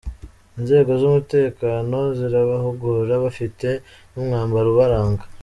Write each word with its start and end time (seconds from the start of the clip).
Inzego 0.59 0.91
z’umutekeno 1.01 1.99
zirabahugura, 2.17 3.13
bafite 3.25 3.69
n’umwambaro 4.13 4.67
ubaranga. 4.73 5.23